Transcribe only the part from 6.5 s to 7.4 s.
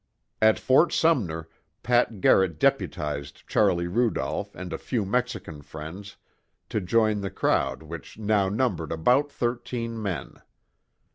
to join the